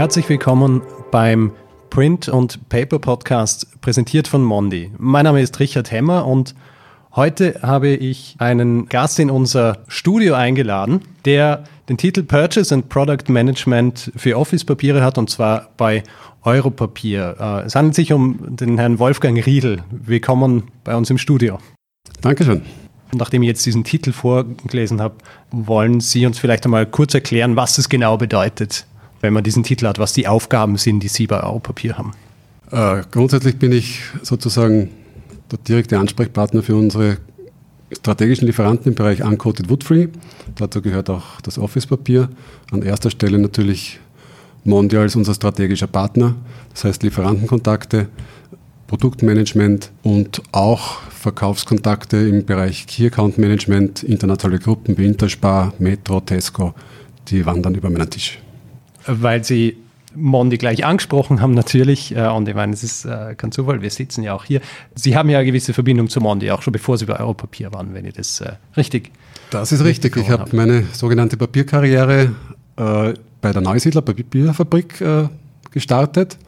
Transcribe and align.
Herzlich 0.00 0.30
willkommen 0.30 0.80
beim 1.10 1.52
Print 1.90 2.30
und 2.30 2.70
Paper 2.70 2.98
Podcast, 2.98 3.78
präsentiert 3.82 4.28
von 4.28 4.42
Mondi. 4.42 4.90
Mein 4.96 5.24
Name 5.24 5.42
ist 5.42 5.60
Richard 5.60 5.90
Hemmer 5.90 6.26
und 6.26 6.54
heute 7.14 7.60
habe 7.60 7.90
ich 7.90 8.34
einen 8.38 8.88
Gast 8.88 9.18
in 9.18 9.28
unser 9.28 9.84
Studio 9.88 10.32
eingeladen, 10.32 11.02
der 11.26 11.64
den 11.90 11.98
Titel 11.98 12.22
Purchase 12.22 12.74
and 12.74 12.88
Product 12.88 13.28
Management 13.28 14.10
für 14.16 14.38
Office-Papiere 14.38 15.02
hat 15.02 15.18
und 15.18 15.28
zwar 15.28 15.68
bei 15.76 16.02
Europapier. 16.44 17.36
Äh, 17.38 17.66
es 17.66 17.74
handelt 17.74 17.94
sich 17.94 18.14
um 18.14 18.56
den 18.56 18.78
Herrn 18.78 18.98
Wolfgang 18.98 19.44
Riedel. 19.44 19.82
Willkommen 19.90 20.68
bei 20.82 20.96
uns 20.96 21.10
im 21.10 21.18
Studio. 21.18 21.58
Dankeschön. 22.22 22.62
Nachdem 23.12 23.42
ich 23.42 23.48
jetzt 23.48 23.66
diesen 23.66 23.84
Titel 23.84 24.12
vorgelesen 24.12 25.02
habe, 25.02 25.16
wollen 25.50 26.00
Sie 26.00 26.24
uns 26.24 26.38
vielleicht 26.38 26.64
einmal 26.64 26.86
kurz 26.86 27.12
erklären, 27.12 27.56
was 27.56 27.76
es 27.76 27.90
genau 27.90 28.16
bedeutet, 28.16 28.86
wenn 29.20 29.32
man 29.32 29.44
diesen 29.44 29.62
Titel 29.62 29.86
hat, 29.86 29.98
was 29.98 30.12
die 30.12 30.26
Aufgaben 30.26 30.76
sind, 30.76 31.00
die 31.00 31.08
Sie 31.08 31.26
bei 31.26 31.42
Europapier 31.42 31.98
haben. 31.98 32.12
Äh, 32.70 33.02
grundsätzlich 33.10 33.58
bin 33.58 33.72
ich 33.72 34.00
sozusagen 34.22 34.90
der 35.50 35.58
direkte 35.58 35.98
Ansprechpartner 35.98 36.62
für 36.62 36.76
unsere 36.76 37.18
strategischen 37.92 38.46
Lieferanten 38.46 38.92
im 38.92 38.94
Bereich 38.94 39.22
Uncoated 39.22 39.68
Woodfree. 39.68 40.08
Dazu 40.56 40.80
gehört 40.80 41.10
auch 41.10 41.40
das 41.42 41.58
Office-Papier. 41.58 42.28
An 42.70 42.82
erster 42.82 43.10
Stelle 43.10 43.38
natürlich 43.38 43.98
Mondial 44.64 45.02
als 45.02 45.16
unser 45.16 45.34
strategischer 45.34 45.86
Partner, 45.86 46.36
das 46.72 46.84
heißt 46.84 47.02
Lieferantenkontakte, 47.02 48.08
Produktmanagement 48.86 49.90
und 50.02 50.42
auch 50.52 51.00
Verkaufskontakte 51.10 52.16
im 52.16 52.44
Bereich 52.44 52.86
Key 52.86 53.06
Account 53.06 53.38
Management, 53.38 54.02
internationale 54.02 54.58
Gruppen 54.58 54.98
wie 54.98 55.06
Interspar, 55.06 55.72
Metro, 55.78 56.20
Tesco, 56.20 56.74
die 57.28 57.46
wandern 57.46 57.74
über 57.74 57.88
meinen 57.88 58.10
Tisch. 58.10 58.38
Weil 59.06 59.44
Sie 59.44 59.76
Mondi 60.14 60.58
gleich 60.58 60.84
angesprochen 60.84 61.40
haben, 61.40 61.54
natürlich, 61.54 62.14
äh, 62.16 62.28
und 62.28 62.48
ich 62.48 62.54
meine, 62.54 62.72
es 62.72 62.82
ist 62.82 63.04
äh, 63.04 63.34
kein 63.36 63.52
Zufall, 63.52 63.80
wir 63.80 63.90
sitzen 63.90 64.22
ja 64.22 64.34
auch 64.34 64.44
hier. 64.44 64.60
Sie 64.94 65.16
haben 65.16 65.28
ja 65.30 65.38
eine 65.38 65.46
gewisse 65.46 65.72
Verbindung 65.72 66.08
zu 66.08 66.20
Mondi, 66.20 66.50
auch 66.50 66.62
schon 66.62 66.72
bevor 66.72 66.98
Sie 66.98 67.06
bei 67.06 67.18
Europapier 67.18 67.72
waren, 67.72 67.94
wenn 67.94 68.04
ich 68.04 68.14
das 68.14 68.40
äh, 68.40 68.52
richtig. 68.76 69.12
Das 69.50 69.72
ist 69.72 69.84
richtig. 69.84 70.16
Ich 70.16 70.30
habe 70.30 70.54
meine 70.56 70.84
sogenannte 70.92 71.36
Papierkarriere 71.36 72.32
äh, 72.76 73.14
bei 73.40 73.52
der 73.52 73.62
Neusiedler 73.62 74.02
Papierfabrik 74.02 75.00
äh, 75.00 75.28
gestartet 75.70 76.38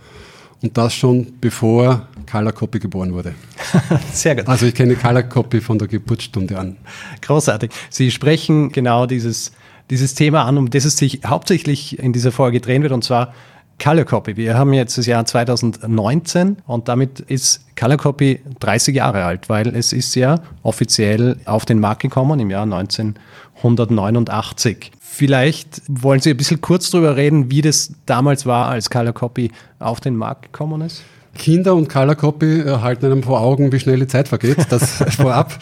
und 0.62 0.77
das 0.77 0.95
schon 0.95 1.34
bevor 1.41 2.06
Color 2.30 2.53
Copy 2.53 2.78
geboren 2.78 3.12
wurde. 3.12 3.34
Sehr 4.12 4.36
gut. 4.36 4.48
Also 4.48 4.67
ich 4.67 4.75
kenne 4.75 4.95
Color 4.95 5.25
Copy 5.25 5.61
von 5.61 5.78
der 5.78 5.89
Geburtsstunde 5.89 6.58
an. 6.58 6.77
Großartig. 7.20 7.70
Sie 7.91 8.11
sprechen 8.11 8.70
genau 8.70 9.06
dieses, 9.06 9.53
dieses 9.92 10.14
Thema 10.14 10.46
an, 10.46 10.56
um 10.56 10.70
das 10.70 10.86
es 10.86 10.96
sich 10.96 11.20
hauptsächlich 11.24 11.98
in 11.98 12.14
dieser 12.14 12.32
Folge 12.32 12.62
drehen 12.62 12.82
wird, 12.82 12.92
und 12.92 13.04
zwar 13.04 13.34
Color 13.78 14.06
Copy. 14.06 14.38
Wir 14.38 14.56
haben 14.56 14.72
jetzt 14.72 14.96
das 14.96 15.04
Jahr 15.06 15.26
2019 15.26 16.56
und 16.66 16.88
damit 16.88 17.20
ist 17.20 17.66
Color 17.78 17.98
Copy 17.98 18.40
30 18.60 18.96
Jahre 18.96 19.24
alt, 19.24 19.50
weil 19.50 19.68
es 19.68 19.92
ist 19.92 20.14
ja 20.14 20.36
offiziell 20.62 21.36
auf 21.44 21.66
den 21.66 21.78
Markt 21.78 22.00
gekommen 22.00 22.40
im 22.40 22.48
Jahr 22.48 22.62
1989. 22.62 24.92
Vielleicht 24.98 25.82
wollen 25.88 26.20
Sie 26.20 26.30
ein 26.30 26.38
bisschen 26.38 26.62
kurz 26.62 26.90
darüber 26.90 27.16
reden, 27.16 27.50
wie 27.50 27.60
das 27.60 27.92
damals 28.06 28.46
war, 28.46 28.68
als 28.68 28.88
Color 28.88 29.12
Copy 29.12 29.52
auf 29.78 30.00
den 30.00 30.16
Markt 30.16 30.44
gekommen 30.44 30.80
ist? 30.80 31.02
Kinder 31.36 31.74
und 31.74 31.90
Color 31.90 32.14
Copy 32.14 32.62
halten 32.66 33.06
einem 33.06 33.22
vor 33.22 33.40
Augen, 33.40 33.72
wie 33.72 33.80
schnell 33.80 33.98
die 33.98 34.06
Zeit 34.06 34.28
vergeht, 34.28 34.58
das 34.70 34.92
vorab. 35.16 35.58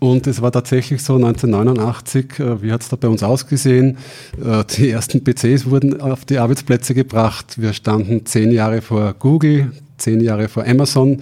Äh, 0.00 0.04
und 0.04 0.26
es 0.26 0.42
war 0.42 0.52
tatsächlich 0.52 1.02
so 1.02 1.16
1989, 1.16 2.38
äh, 2.38 2.62
wie 2.62 2.72
hat 2.72 2.82
es 2.82 2.88
da 2.88 2.96
bei 2.96 3.08
uns 3.08 3.22
ausgesehen? 3.22 3.98
Äh, 4.42 4.64
die 4.76 4.90
ersten 4.90 5.22
PCs 5.22 5.70
wurden 5.70 6.00
auf 6.00 6.24
die 6.24 6.38
Arbeitsplätze 6.38 6.94
gebracht. 6.94 7.60
Wir 7.60 7.72
standen 7.72 8.26
zehn 8.26 8.50
Jahre 8.50 8.82
vor 8.82 9.14
Google, 9.18 9.72
zehn 9.98 10.20
Jahre 10.20 10.48
vor 10.48 10.66
Amazon 10.66 11.20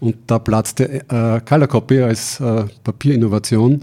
und 0.00 0.16
da 0.26 0.40
platzte 0.40 1.02
Color 1.08 1.68
Copy 1.68 2.00
als 2.00 2.42
Papierinnovation 2.82 3.82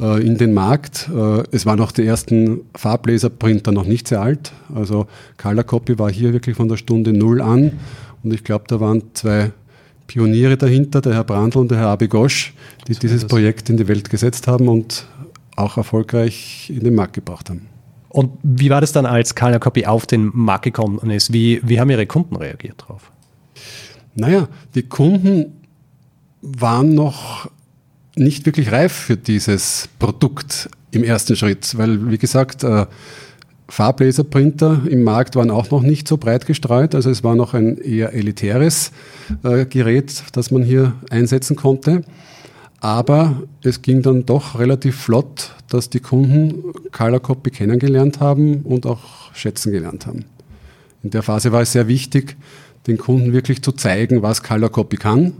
äh, 0.00 0.26
in 0.26 0.38
den 0.38 0.54
Markt. 0.54 1.10
Äh, 1.14 1.42
es 1.50 1.66
waren 1.66 1.80
auch 1.80 1.92
die 1.92 2.06
ersten 2.06 2.62
Farblaserprinter 2.74 3.72
noch 3.72 3.84
nicht 3.84 4.08
sehr 4.08 4.22
alt. 4.22 4.52
Also 4.74 5.06
Color 5.36 5.64
Copy 5.64 5.98
war 5.98 6.10
hier 6.10 6.32
wirklich 6.32 6.56
von 6.56 6.68
der 6.68 6.76
Stunde 6.76 7.12
Null 7.12 7.42
an. 7.42 7.72
Und 8.22 8.32
ich 8.32 8.44
glaube, 8.44 8.64
da 8.68 8.80
waren 8.80 9.02
zwei 9.14 9.50
Pioniere 10.06 10.56
dahinter, 10.56 11.00
der 11.00 11.14
Herr 11.14 11.24
Brandl 11.24 11.58
und 11.58 11.70
der 11.70 11.78
Herr 11.78 11.88
Abigosch, 11.88 12.54
die 12.86 12.94
so 12.94 13.00
dieses 13.00 13.24
Projekt 13.26 13.70
in 13.70 13.76
die 13.76 13.88
Welt 13.88 14.10
gesetzt 14.10 14.46
haben 14.46 14.68
und 14.68 15.06
auch 15.56 15.76
erfolgreich 15.76 16.70
in 16.74 16.80
den 16.80 16.94
Markt 16.94 17.14
gebracht 17.14 17.50
haben. 17.50 17.68
Und 18.08 18.32
wie 18.42 18.68
war 18.68 18.80
das 18.80 18.92
dann, 18.92 19.06
als 19.06 19.34
Color 19.34 19.58
Copy 19.58 19.86
auf 19.86 20.06
den 20.06 20.30
Markt 20.34 20.64
gekommen 20.64 21.10
ist? 21.10 21.32
Wie, 21.32 21.60
wie 21.64 21.80
haben 21.80 21.88
Ihre 21.88 22.06
Kunden 22.06 22.36
reagiert 22.36 22.82
darauf? 22.82 23.10
Naja, 24.14 24.48
die 24.74 24.82
Kunden 24.82 25.64
waren 26.42 26.94
noch 26.94 27.50
nicht 28.14 28.44
wirklich 28.44 28.70
reif 28.70 28.92
für 28.92 29.16
dieses 29.16 29.88
Produkt 29.98 30.68
im 30.90 31.04
ersten 31.04 31.36
Schritt, 31.36 31.76
weil, 31.78 32.10
wie 32.10 32.18
gesagt, 32.18 32.64
Farblaserprinter 33.72 34.82
im 34.88 35.02
Markt 35.02 35.34
waren 35.34 35.50
auch 35.50 35.70
noch 35.70 35.82
nicht 35.82 36.06
so 36.06 36.18
breit 36.18 36.46
gestreut. 36.46 36.94
Also 36.94 37.10
es 37.10 37.24
war 37.24 37.34
noch 37.34 37.54
ein 37.54 37.78
eher 37.78 38.12
elitäres 38.12 38.92
äh, 39.42 39.64
Gerät, 39.64 40.24
das 40.32 40.50
man 40.50 40.62
hier 40.62 40.94
einsetzen 41.10 41.56
konnte. 41.56 42.02
Aber 42.80 43.42
es 43.62 43.80
ging 43.80 44.02
dann 44.02 44.26
doch 44.26 44.58
relativ 44.58 44.96
flott, 44.96 45.52
dass 45.68 45.88
die 45.88 46.00
Kunden 46.00 46.74
Color 46.90 47.20
Copy 47.20 47.50
kennengelernt 47.50 48.20
haben 48.20 48.62
und 48.62 48.84
auch 48.84 49.32
schätzen 49.32 49.72
gelernt 49.72 50.06
haben. 50.06 50.24
In 51.02 51.10
der 51.10 51.22
Phase 51.22 51.52
war 51.52 51.62
es 51.62 51.72
sehr 51.72 51.88
wichtig, 51.88 52.36
den 52.86 52.98
Kunden 52.98 53.32
wirklich 53.32 53.62
zu 53.62 53.72
zeigen, 53.72 54.22
was 54.22 54.42
Color 54.42 54.70
Copy 54.70 54.96
kann 54.96 55.32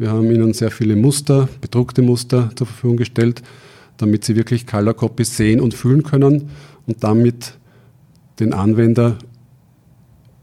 wir 0.00 0.10
haben 0.10 0.30
ihnen 0.30 0.54
sehr 0.54 0.70
viele 0.70 0.96
Muster, 0.96 1.46
bedruckte 1.60 2.00
Muster 2.00 2.50
zur 2.56 2.66
Verfügung 2.66 2.96
gestellt, 2.96 3.42
damit 3.98 4.24
sie 4.24 4.34
wirklich 4.34 4.66
Color 4.66 4.94
Copies 4.94 5.36
sehen 5.36 5.60
und 5.60 5.74
fühlen 5.74 6.02
können 6.02 6.48
und 6.86 7.04
damit 7.04 7.52
den 8.38 8.52
Anwender 8.52 9.18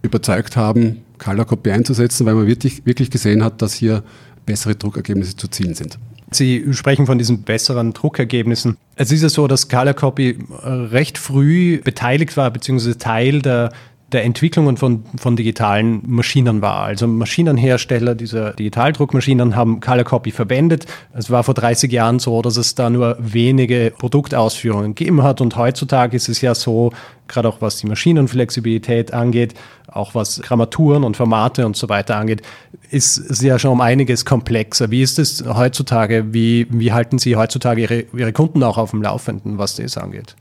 überzeugt 0.02 0.56
haben, 0.56 1.04
Color 1.18 1.46
Copy 1.46 1.72
einzusetzen, 1.72 2.26
weil 2.26 2.36
man 2.36 2.48
wirklich, 2.48 2.86
wirklich 2.86 3.10
gesehen 3.10 3.44
hat, 3.44 3.62
dass 3.62 3.74
hier 3.74 4.04
bessere 4.46 4.76
Druckergebnisse 4.76 5.36
zu 5.36 5.48
zielen 5.48 5.74
sind. 5.74 5.98
Sie 6.32 6.66
sprechen 6.72 7.06
von 7.06 7.18
diesen 7.18 7.44
besseren 7.44 7.94
Druckergebnissen. 7.94 8.78
Es 8.96 9.12
ist 9.12 9.22
ja 9.22 9.30
so, 9.30 9.48
dass 9.48 9.70
Color 9.70 9.94
Copy 9.94 10.38
recht 10.62 11.18
früh 11.18 11.80
beteiligt 11.82 12.36
war, 12.36 12.52
beziehungsweise 12.52 12.98
Teil 12.98 13.42
der 13.42 13.72
der 14.14 14.24
Entwicklungen 14.24 14.78
von, 14.78 15.04
von 15.18 15.36
digitalen 15.36 16.02
Maschinen 16.08 16.62
war. 16.62 16.84
Also 16.84 17.08
Maschinenhersteller 17.08 18.16
dieser 18.16 18.54
Digitaldruckmaschinen 18.54 19.56
haben 19.56 19.82
Color 19.82 20.06
Copy 20.06 20.32
verwendet. 20.32 20.86
Es 21.14 21.30
war 21.30 21.44
vor 21.44 21.54
30 21.54 21.92
Jahren 21.92 22.20
so, 22.20 22.42
dass 22.42 22.56
es 22.56 22.74
da 22.76 22.90
nur 22.90 23.18
wenige 23.20 23.92
Produktausführungen 23.98 24.96
gegeben 24.96 25.24
hat 25.24 25.42
und 25.42 25.58
heutzutage 25.58 26.16
ist 26.16 26.30
es 26.30 26.40
ja 26.40 26.56
so, 26.56 26.92
gerade 27.28 27.50
auch 27.50 27.60
was 27.60 27.78
die 27.78 27.88
Maschinenflexibilität 27.88 29.14
angeht, 29.14 29.56
auch 29.88 30.16
was 30.16 30.42
Grammaturen 30.42 31.04
und 31.04 31.18
Formate 31.18 31.66
und 31.66 31.76
so 31.76 31.90
weiter 31.90 32.16
angeht, 32.16 32.44
ist 32.90 33.18
es 33.18 33.42
ja 33.42 33.60
schon 33.60 33.72
um 33.72 33.82
einiges 33.82 34.24
komplexer. 34.24 34.90
Wie 34.90 35.02
ist 35.02 35.20
es 35.20 35.44
heutzutage? 35.46 36.34
Wie, 36.34 36.68
wie 36.70 36.94
halten 36.94 37.20
Sie 37.20 37.36
heutzutage 37.36 37.82
Ihre, 37.82 38.06
Ihre 38.14 38.32
Kunden 38.32 38.64
auch 38.64 38.78
auf 38.78 38.92
dem 38.92 39.02
Laufenden, 39.02 39.58
was 39.58 39.76
das 39.76 39.98
angeht? 39.98 40.38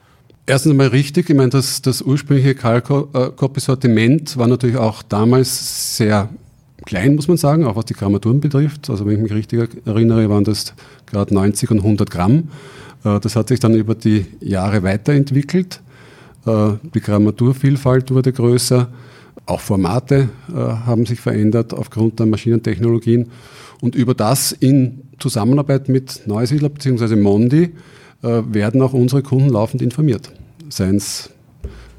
Erstens 0.49 0.71
einmal 0.71 0.89
richtig. 0.89 1.29
Ich 1.29 1.37
meine, 1.37 1.51
das, 1.51 1.83
das 1.83 2.03
ursprüngliche 2.03 2.55
Copy-Sortiment 2.55 4.37
war 4.37 4.47
natürlich 4.47 4.77
auch 4.77 5.03
damals 5.03 5.97
sehr 5.97 6.29
klein, 6.85 7.17
muss 7.17 7.27
man 7.27 7.37
sagen, 7.37 7.65
auch 7.65 7.75
was 7.75 7.87
die 7.87 7.95
Grammaturen 7.95 8.41
betrifft. 8.41 8.89
Also 8.89 9.05
wenn 9.05 9.17
ich 9.17 9.23
mich 9.23 9.33
richtig 9.33 9.69
erinnere, 9.85 10.31
waren 10.31 10.45
das 10.45 10.73
gerade 11.07 11.35
90 11.35 11.73
und 11.73 11.79
100 11.79 12.11
Gramm. 12.11 12.51
Äh, 13.05 13.21
das 13.21 13.37
hat 13.37 13.49
sich 13.49 13.61
dann 13.61 13.75
über 13.75 13.95
die 13.95 14.27
Jahre 14.41 14.83
weiterentwickelt. 14.83 15.81
Äh, 16.47 16.75
die 16.95 17.01
Grammaturvielfalt 17.01 18.11
wurde 18.13 18.33
größer. 18.33 18.89
Auch 19.47 19.61
Formate 19.61 20.29
äh, 20.49 20.55
haben 20.55 21.07
sich 21.07 21.21
verändert 21.21 21.75
aufgrund 21.75 22.19
der 22.19 22.27
Maschinentechnologien. 22.27 23.31
Und 23.81 23.95
über 23.95 24.15
das 24.15 24.53
in 24.53 25.03
Zusammenarbeit 25.19 25.89
mit 25.89 26.23
Neusiedler 26.27 26.69
bzw. 26.69 27.17
Mondi 27.17 27.75
werden 28.23 28.81
auch 28.81 28.95
unsere 28.95 29.23
Kunden 29.23 29.51
laufend 29.51 29.83
informiert. 29.83 30.33
Seien 30.69 30.97
es 30.97 31.31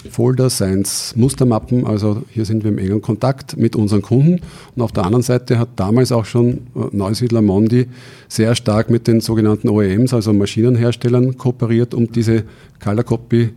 Folder, 0.10 0.50
seien 0.50 0.82
es 0.82 1.16
Mustermappen, 1.16 1.86
also 1.86 2.24
hier 2.30 2.46
sind 2.46 2.64
wir 2.64 2.72
im 2.72 2.78
engen 2.78 3.02
Kontakt 3.02 3.58
mit 3.58 3.76
unseren 3.76 4.02
Kunden. 4.02 4.42
Und 4.76 4.82
auf 4.82 4.92
der 4.92 5.06
anderen 5.06 5.24
Seite 5.24 5.60
hat 5.60 5.70
damals 5.76 6.12
auch 6.12 6.26
schon 6.26 6.68
äh, 6.76 6.88
Neusiedler 6.92 7.42
Mondi 7.42 7.88
sehr 8.28 8.56
stark 8.56 8.90
mit 8.90 9.08
den 9.08 9.22
sogenannten 9.22 9.70
OEMs, 9.70 10.14
also 10.14 10.34
Maschinenherstellern, 10.34 11.38
kooperiert, 11.38 11.94
um 11.94 12.12
diese 12.12 12.44
Color 12.84 13.04
Copy 13.04 13.50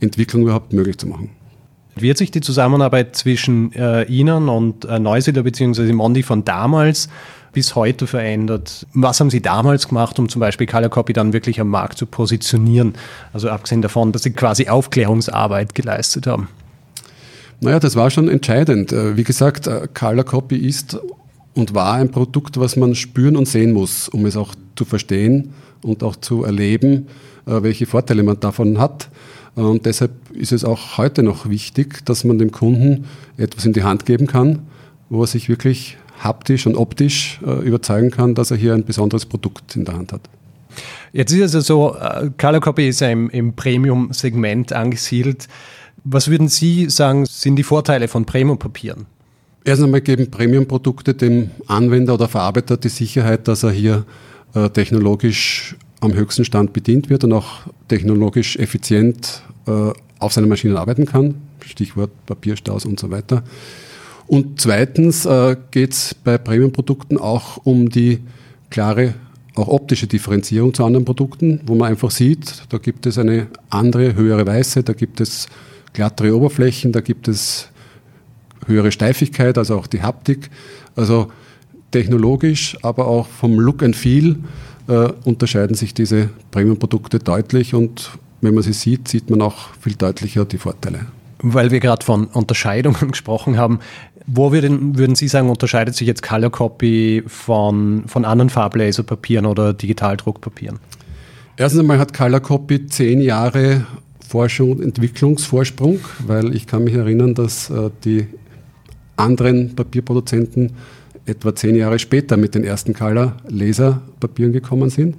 Entwicklung 0.00 0.42
überhaupt 0.42 0.72
möglich 0.72 0.98
zu 0.98 1.06
machen. 1.06 1.30
Wird 1.94 2.16
sich 2.16 2.30
die 2.30 2.40
Zusammenarbeit 2.40 3.14
zwischen 3.16 3.72
äh, 3.72 4.04
Ihnen 4.04 4.48
und 4.48 4.84
äh, 4.86 4.98
Neusiedler 4.98 5.42
bzw. 5.42 5.92
Mondi 5.92 6.22
von 6.22 6.44
damals 6.44 7.08
bis 7.52 7.74
heute 7.74 8.06
verändert? 8.06 8.86
Was 8.94 9.20
haben 9.20 9.30
Sie 9.30 9.40
damals 9.40 9.88
gemacht, 9.88 10.18
um 10.18 10.28
zum 10.28 10.40
Beispiel 10.40 10.66
Color 10.66 10.88
Copy 10.88 11.12
dann 11.12 11.32
wirklich 11.32 11.60
am 11.60 11.68
Markt 11.68 11.98
zu 11.98 12.06
positionieren? 12.06 12.94
Also 13.32 13.50
abgesehen 13.50 13.82
davon, 13.82 14.12
dass 14.12 14.22
Sie 14.22 14.30
quasi 14.30 14.68
Aufklärungsarbeit 14.68 15.74
geleistet 15.74 16.26
haben. 16.26 16.48
Naja, 17.60 17.78
das 17.78 17.94
war 17.94 18.10
schon 18.10 18.28
entscheidend. 18.28 18.92
Äh, 18.92 19.16
wie 19.16 19.24
gesagt, 19.24 19.66
äh, 19.66 19.86
Color 19.92 20.24
Copy 20.24 20.56
ist 20.56 20.98
und 21.54 21.74
war 21.74 21.94
ein 21.94 22.10
Produkt, 22.10 22.58
was 22.58 22.76
man 22.76 22.94
spüren 22.94 23.36
und 23.36 23.46
sehen 23.46 23.72
muss, 23.72 24.08
um 24.08 24.26
es 24.26 24.36
auch 24.36 24.54
zu 24.74 24.84
verstehen 24.84 25.52
und 25.82 26.02
auch 26.02 26.16
zu 26.16 26.44
erleben, 26.44 27.06
äh, 27.46 27.62
welche 27.62 27.86
Vorteile 27.86 28.22
man 28.22 28.40
davon 28.40 28.78
hat. 28.78 29.08
Und 29.54 29.84
deshalb 29.84 30.12
ist 30.32 30.52
es 30.52 30.64
auch 30.64 30.96
heute 30.96 31.22
noch 31.22 31.48
wichtig, 31.48 32.04
dass 32.06 32.24
man 32.24 32.38
dem 32.38 32.52
Kunden 32.52 33.04
etwas 33.36 33.66
in 33.66 33.74
die 33.74 33.82
Hand 33.82 34.06
geben 34.06 34.26
kann, 34.26 34.60
wo 35.10 35.22
er 35.22 35.26
sich 35.26 35.48
wirklich 35.48 35.98
haptisch 36.22 36.66
und 36.66 36.76
optisch 36.76 37.40
überzeugen 37.42 38.10
kann, 38.10 38.34
dass 38.34 38.50
er 38.50 38.56
hier 38.56 38.74
ein 38.74 38.84
besonderes 38.84 39.26
Produkt 39.26 39.76
in 39.76 39.84
der 39.84 39.96
Hand 39.96 40.12
hat. 40.12 40.20
Jetzt 41.12 41.32
ist 41.32 41.40
es 41.40 41.52
ja 41.52 41.60
so, 41.60 41.96
Color 42.38 42.60
Copy 42.60 42.88
ist 42.88 43.00
ja 43.00 43.08
im, 43.08 43.28
im 43.30 43.54
Premium-Segment 43.54 44.72
angesiedelt. 44.72 45.48
Was 46.04 46.28
würden 46.28 46.48
Sie 46.48 46.88
sagen, 46.88 47.26
sind 47.26 47.56
die 47.56 47.62
Vorteile 47.62 48.08
von 48.08 48.24
Premium-Papieren? 48.24 49.06
Erst 49.64 49.82
einmal 49.82 50.00
geben 50.00 50.30
Premium-Produkte 50.30 51.14
dem 51.14 51.50
Anwender 51.66 52.14
oder 52.14 52.28
Verarbeiter 52.28 52.76
die 52.76 52.88
Sicherheit, 52.88 53.46
dass 53.46 53.62
er 53.62 53.70
hier 53.70 54.04
äh, 54.54 54.68
technologisch 54.70 55.76
am 56.00 56.14
höchsten 56.14 56.44
Stand 56.44 56.72
bedient 56.72 57.10
wird 57.10 57.22
und 57.22 57.32
auch 57.32 57.66
technologisch 57.86 58.56
effizient 58.56 59.42
äh, 59.66 59.92
auf 60.18 60.32
seiner 60.32 60.48
Maschine 60.48 60.78
arbeiten 60.78 61.06
kann. 61.06 61.36
Stichwort 61.64 62.10
Papierstaus 62.26 62.84
und 62.84 62.98
so 62.98 63.10
weiter. 63.10 63.44
Und 64.26 64.60
zweitens 64.60 65.26
äh, 65.26 65.56
geht 65.70 65.92
es 65.92 66.14
bei 66.14 66.38
Premium-Produkten 66.38 67.18
auch 67.18 67.58
um 67.64 67.88
die 67.88 68.20
klare, 68.70 69.14
auch 69.54 69.68
optische 69.68 70.06
Differenzierung 70.06 70.72
zu 70.72 70.84
anderen 70.84 71.04
Produkten, 71.04 71.60
wo 71.66 71.74
man 71.74 71.90
einfach 71.90 72.10
sieht, 72.10 72.62
da 72.70 72.78
gibt 72.78 73.04
es 73.06 73.18
eine 73.18 73.48
andere, 73.68 74.14
höhere 74.14 74.46
Weiße, 74.46 74.82
da 74.82 74.94
gibt 74.94 75.20
es 75.20 75.46
glattere 75.92 76.34
Oberflächen, 76.34 76.92
da 76.92 77.00
gibt 77.00 77.28
es 77.28 77.68
höhere 78.66 78.92
Steifigkeit, 78.92 79.58
also 79.58 79.76
auch 79.76 79.86
die 79.86 80.02
Haptik. 80.02 80.50
Also 80.96 81.30
technologisch, 81.90 82.76
aber 82.82 83.06
auch 83.06 83.28
vom 83.28 83.58
Look 83.60 83.82
and 83.82 83.94
Feel 83.94 84.36
äh, 84.88 85.12
unterscheiden 85.24 85.76
sich 85.76 85.94
diese 85.94 86.30
Premium-Produkte 86.50 87.18
deutlich 87.18 87.74
und 87.74 88.12
wenn 88.40 88.54
man 88.54 88.64
sie 88.64 88.72
sieht, 88.72 89.06
sieht 89.06 89.30
man 89.30 89.40
auch 89.40 89.68
viel 89.80 89.94
deutlicher 89.94 90.44
die 90.44 90.58
Vorteile. 90.58 91.06
Weil 91.38 91.70
wir 91.70 91.78
gerade 91.78 92.04
von 92.04 92.26
Unterscheidungen 92.26 93.10
gesprochen 93.10 93.56
haben, 93.56 93.78
wo 94.26 94.52
würden, 94.52 94.96
würden 94.96 95.14
Sie 95.14 95.28
sagen, 95.28 95.48
unterscheidet 95.48 95.94
sich 95.94 96.06
jetzt 96.06 96.22
Color 96.22 96.50
Copy 96.50 97.22
von, 97.26 98.04
von 98.06 98.24
anderen 98.24 98.50
Farblaserpapieren 98.50 99.46
oder 99.46 99.72
Digitaldruckpapieren? 99.72 100.78
Erstens 101.56 101.80
einmal 101.80 101.98
hat 101.98 102.14
Color 102.14 102.40
Copy 102.40 102.86
zehn 102.86 103.20
Jahre 103.20 103.86
Forschung 104.26 104.72
und 104.72 104.82
Entwicklungsvorsprung, 104.82 106.00
weil 106.26 106.54
ich 106.54 106.66
kann 106.66 106.84
mich 106.84 106.94
erinnern, 106.94 107.34
dass 107.34 107.68
äh, 107.68 107.90
die 108.04 108.26
anderen 109.16 109.74
Papierproduzenten 109.74 110.72
etwa 111.26 111.54
zehn 111.54 111.76
Jahre 111.76 111.98
später 111.98 112.36
mit 112.36 112.54
den 112.54 112.64
ersten 112.64 112.94
Color-Laserpapieren 112.94 114.52
gekommen 114.52 114.90
sind. 114.90 115.16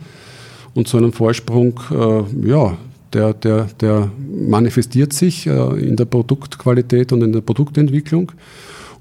Und 0.74 0.88
so 0.88 0.98
einen 0.98 1.12
Vorsprung, 1.12 1.80
äh, 1.92 2.50
ja, 2.50 2.78
der, 3.14 3.34
der, 3.36 3.68
der 3.80 4.12
manifestiert 4.18 5.14
sich 5.14 5.46
äh, 5.46 5.52
in 5.80 5.96
der 5.96 6.06
Produktqualität 6.06 7.14
und 7.14 7.22
in 7.22 7.32
der 7.32 7.42
Produktentwicklung. 7.42 8.32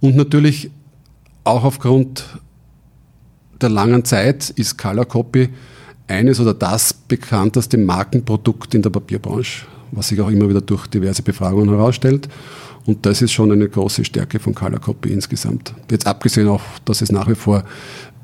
Und 0.03 0.17
natürlich 0.17 0.71
auch 1.45 1.65
aufgrund 1.65 2.27
der 3.63 3.71
langen 3.71 4.05
Zeit 4.05 4.51
ist 4.51 4.77
Color 4.77 5.07
Copy 5.07 5.49
eines 6.09 6.39
oder 6.41 6.53
das 6.53 6.93
bekannteste 6.93 7.79
Markenprodukt 7.79 8.75
in 8.75 8.83
der 8.83 8.91
Papierbranche 8.91 9.65
was 9.93 10.09
sich 10.09 10.21
auch 10.21 10.31
immer 10.31 10.49
wieder 10.49 10.61
durch 10.61 10.87
diverse 10.87 11.23
Befragungen 11.23 11.69
herausstellt. 11.69 12.29
Und 12.85 13.07
das 13.07 13.23
ist 13.23 13.31
schon 13.33 13.53
eine 13.53 13.69
große 13.69 14.05
Stärke 14.05 14.41
von 14.41 14.55
Color 14.55 14.81
Copy 14.81 15.11
insgesamt. 15.11 15.73
Jetzt 15.91 16.07
abgesehen 16.07 16.49
auch, 16.49 16.63
dass 16.85 17.01
es 17.01 17.13
nach 17.13 17.29
wie 17.29 17.37
vor 17.37 17.63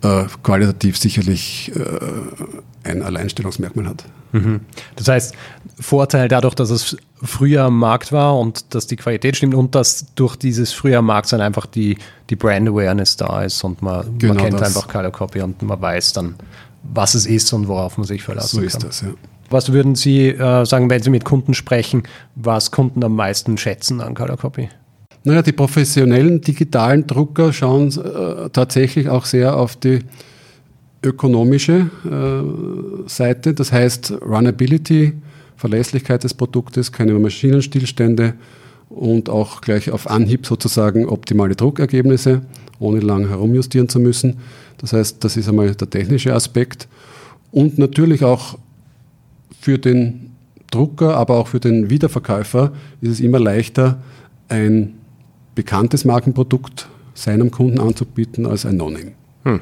äh, 0.03 0.25
qualitativ 0.43 0.97
sicherlich 0.97 1.73
äh, 1.75 2.89
ein 2.89 3.03
Alleinstellungsmerkmal 3.03 3.87
hat. 3.87 4.05
Mhm. 4.33 4.61
Das 4.97 5.09
heißt, 5.09 5.35
Vorteil 5.81 6.29
dadurch, 6.29 6.55
dass 6.55 6.71
es 6.71 6.97
früher 7.23 7.65
am 7.65 7.79
Markt 7.79 8.13
war 8.13 8.39
und 8.39 8.75
dass 8.75 8.87
die 8.87 8.97
Qualität 8.97 9.37
stimmt 9.37 9.55
und 9.55 9.75
dass 9.75 10.07
durch 10.15 10.37
dieses 10.37 10.73
früher 10.73 11.03
Markt 11.03 11.29
sein 11.29 11.41
einfach 11.41 11.67
die, 11.67 11.99
die 12.31 12.37
Brand 12.37 12.69
Awareness 12.69 13.17
da 13.17 13.43
ist 13.43 13.63
und 13.65 13.83
man, 13.83 14.19
genau 14.19 14.35
man 14.35 14.45
kennt 14.45 14.61
das. 14.61 14.77
einfach 14.77 14.89
Color 14.89 15.11
Copy 15.11 15.41
und 15.41 15.63
man 15.63 15.81
weiß 15.81 16.13
dann, 16.13 16.35
was 16.83 17.15
es 17.15 17.27
ist 17.27 17.53
und 17.53 17.69
worauf 17.69 17.99
man 17.99 18.07
sich 18.07 18.23
verlassen 18.23 18.61
kann. 18.61 18.71
So 18.71 18.77
ist 18.77 18.85
das, 18.85 19.01
ja. 19.03 19.09
Was 19.51 19.73
würden 19.73 19.95
Sie 19.95 20.29
äh, 20.29 20.67
sagen, 20.67 20.91
wenn 20.91 21.03
Sie 21.03 21.11
mit 21.11 21.25
Kunden 21.25 21.55
sprechen, 21.55 22.03
was 22.35 22.71
Kunden 22.71 23.03
am 23.03 23.17
meisten 23.17 23.57
schätzen 23.57 24.03
an 24.03 24.15
Color 24.15 24.37
Copy? 24.37 24.69
Naja, 25.25 25.43
die 25.43 25.53
professionellen 25.53 26.41
digitalen 26.41 27.07
Drucker 27.07 27.53
schauen 27.53 27.89
äh, 27.89 28.51
tatsächlich 28.51 29.09
auch 29.09 29.25
sehr 29.25 29.57
auf 29.57 29.77
die 29.77 30.01
ökonomische 31.03 31.91
äh, 32.05 33.09
Seite, 33.09 33.55
das 33.55 33.73
heißt 33.73 34.15
Runability, 34.23 35.15
Verlässlichkeit 35.57 36.25
des 36.25 36.35
Produktes, 36.35 36.93
keine 36.93 37.15
Maschinenstillstände 37.15 38.35
und 38.89 39.29
auch 39.29 39.61
gleich 39.61 39.91
auf 39.91 40.09
Anhieb 40.09 40.47
sozusagen 40.47 41.07
optimale 41.07 41.57
Druckergebnisse, 41.57 42.43
ohne 42.79 43.01
lang 43.01 43.29
herumjustieren 43.29 43.89
zu 43.89 44.01
müssen. 44.01 44.39
Das 44.79 44.93
heißt, 44.93 45.23
das 45.25 45.37
ist 45.37 45.49
einmal 45.49 45.75
der 45.75 45.91
technische 45.91 46.33
Aspekt 46.35 46.89
und 47.51 47.79
natürlich 47.79 48.25
auch 48.25 48.59
für 49.61 49.79
den 49.79 50.31
Drucker, 50.71 51.17
aber 51.17 51.39
auch 51.39 51.49
für 51.49 51.61
den 51.61 51.91
Wiederverkäufer 51.91 52.73
ist 53.01 53.11
es 53.11 53.21
immer 53.21 53.41
leichter, 53.41 54.03
ein 54.49 54.98
bekanntes 55.59 56.05
Markenprodukt 56.05 56.87
seinem 57.15 57.51
Kunden 57.51 57.81
anzubieten 57.81 58.47
als 58.47 58.65
ein 58.65 58.77
No-Name. 58.77 59.11
Hm. 59.43 59.59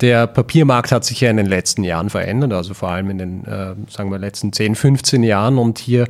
Der 0.00 0.28
Papiermarkt 0.28 0.92
hat 0.92 1.04
sich 1.04 1.20
ja 1.20 1.28
in 1.28 1.38
den 1.38 1.46
letzten 1.46 1.82
Jahren 1.82 2.08
verändert, 2.08 2.52
also 2.52 2.72
vor 2.72 2.90
allem 2.90 3.10
in 3.10 3.18
den, 3.18 3.44
äh, 3.46 3.74
sagen 3.88 4.12
wir, 4.12 4.18
letzten 4.18 4.52
10, 4.52 4.76
15 4.76 5.24
Jahren. 5.24 5.58
Und 5.58 5.80
hier 5.80 6.06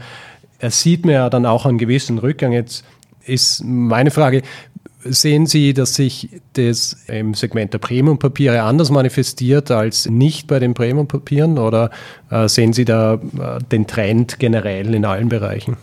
sieht 0.69 1.07
man 1.07 1.15
ja 1.15 1.31
dann 1.31 1.47
auch 1.47 1.65
einen 1.65 1.79
gewissen 1.79 2.19
Rückgang. 2.19 2.53
Jetzt 2.53 2.85
ist 3.25 3.65
meine 3.65 4.11
Frage, 4.11 4.43
Sehen 5.03 5.47
Sie, 5.47 5.73
dass 5.73 5.95
sich 5.95 6.29
das 6.53 6.95
im 7.07 7.33
Segment 7.33 7.73
der 7.73 7.79
Premium-Papiere 7.79 8.61
anders 8.61 8.91
manifestiert 8.91 9.71
als 9.71 10.07
nicht 10.11 10.47
bei 10.47 10.59
den 10.59 10.75
Premium-Papieren 10.75 11.57
oder 11.57 11.91
äh, 12.29 12.49
sehen 12.49 12.75
Sie 12.75 12.85
da 12.85 13.15
äh, 13.15 13.19
den 13.73 13.87
Trend 13.87 14.39
generell 14.39 14.95
in 14.95 15.07
allen 15.07 15.31
Bereichen? 15.31 15.79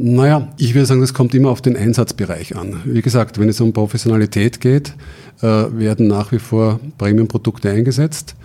Naja, 0.00 0.52
ich 0.58 0.74
würde 0.74 0.86
sagen, 0.86 1.00
das 1.00 1.12
kommt 1.12 1.34
immer 1.34 1.50
auf 1.50 1.60
den 1.60 1.76
Einsatzbereich 1.76 2.54
an. 2.54 2.82
Wie 2.84 3.02
gesagt, 3.02 3.40
wenn 3.40 3.48
es 3.48 3.60
um 3.60 3.72
Professionalität 3.72 4.60
geht, 4.60 4.94
äh, 5.42 5.42
werden 5.46 6.06
nach 6.06 6.30
wie 6.30 6.38
vor 6.38 6.78
Premium-Produkte 6.98 7.68
eingesetzt. 7.68 8.36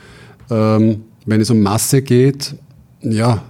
Ähm, 0.49 1.03
wenn 1.27 1.41
es 1.41 1.51
um 1.51 1.59
Masse 1.59 2.01
geht, 2.01 2.55
ja, 3.01 3.43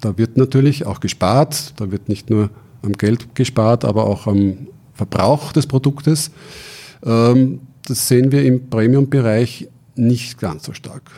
da 0.00 0.16
wird 0.16 0.36
natürlich 0.36 0.86
auch 0.86 1.00
gespart. 1.00 1.74
Da 1.76 1.90
wird 1.90 2.08
nicht 2.08 2.30
nur 2.30 2.50
am 2.82 2.92
Geld 2.92 3.34
gespart, 3.34 3.84
aber 3.84 4.06
auch 4.06 4.28
am 4.28 4.68
Verbrauch 4.92 5.52
des 5.52 5.66
Produktes. 5.66 6.30
Ähm, 7.04 7.62
das 7.84 8.06
sehen 8.06 8.30
wir 8.30 8.44
im 8.44 8.70
Premium-Bereich 8.70 9.66
nicht 9.96 10.38
ganz 10.38 10.66
so 10.66 10.72
stark. 10.72 11.10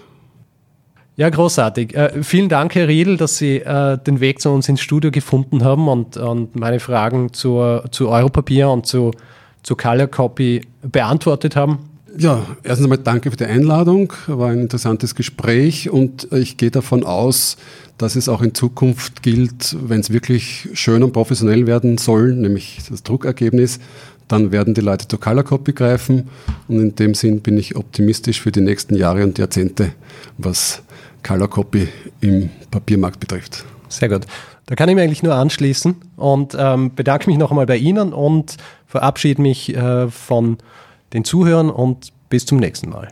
Ja, 1.17 1.31
großartig. 1.31 1.95
Äh, 1.95 2.23
vielen 2.23 2.51
Dank, 2.51 2.75
Herr 2.75 2.89
Riedl, 2.89 3.17
dass 3.17 3.39
Sie 3.39 3.57
äh, 3.57 3.97
den 3.99 4.21
Weg 4.21 4.41
zu 4.41 4.51
uns 4.51 4.69
ins 4.69 4.83
Studio 4.83 5.11
gefunden 5.11 5.65
haben 5.65 5.89
und, 5.89 6.19
und 6.19 6.57
meine 6.57 6.79
Fragen 6.79 7.33
zur, 7.33 7.85
zu 7.91 8.11
Europapier 8.11 8.69
und 8.69 8.87
zu, 8.87 9.13
zu 9.63 9.77
Color 9.77 10.09
Copy 10.09 10.61
beantwortet 10.83 11.57
haben. 11.57 11.79
Ja, 12.19 12.47
erstens 12.63 12.85
einmal 12.85 12.99
danke 12.99 13.31
für 13.31 13.37
die 13.37 13.45
Einladung. 13.45 14.13
War 14.27 14.51
ein 14.51 14.61
interessantes 14.61 15.15
Gespräch 15.15 15.91
und 15.91 16.29
ich 16.33 16.59
gehe 16.59 16.71
davon 16.71 17.05
aus, 17.05 17.57
dass 17.99 18.15
es 18.15 18.29
auch 18.29 18.43
in 18.43 18.55
Zukunft 18.55 19.23
gilt, 19.23 19.77
wenn 19.87 20.01
es 20.01 20.13
wirklich 20.13 20.69
schön 20.75 21.03
und 21.03 21.13
professionell 21.13 21.67
werden 21.67 21.99
soll, 21.99 22.35
nämlich 22.35 22.79
das 22.89 23.03
Druckergebnis, 23.03 23.81
dann 24.29 24.53
werden 24.53 24.75
die 24.75 24.81
Leute 24.81 25.07
zur 25.09 25.21
Color 25.21 25.45
Copy 25.45 25.73
greifen 25.73 26.29
und 26.69 26.81
in 26.81 26.95
dem 26.95 27.15
Sinn 27.15 27.41
bin 27.41 27.59
ich 27.59 27.77
optimistisch 27.77 28.41
für 28.41 28.53
die 28.53 28.61
nächsten 28.61 28.95
Jahre 28.97 29.23
und 29.23 29.39
Jahrzehnte, 29.39 29.93
was 30.39 30.83
Color 31.23 31.49
Copy 31.49 31.89
im 32.21 32.51
Papiermarkt 32.71 33.21
betrifft. 33.21 33.65
Sehr 33.89 34.09
gut. 34.09 34.27
Da 34.67 34.75
kann 34.75 34.89
ich 34.89 34.97
mich 34.97 35.05
eigentlich 35.05 35.23
nur 35.23 35.35
anschließen 35.35 35.95
und 36.17 36.57
ähm, 36.59 36.95
bedanke 36.95 37.31
mich 37.31 37.39
noch 37.39 37.51
einmal 37.51 37.67
bei 37.67 37.77
Ihnen 37.77 38.13
und 38.13 38.57
verabschiede 38.87 39.41
mich 39.41 39.75
äh, 39.77 40.09
von 40.09 40.59
den 41.13 41.25
Zuhörern 41.25 41.71
und 41.71 42.13
bis 42.29 42.47
zum 42.47 42.59
nächsten 42.59 42.91
Mal. 42.91 43.09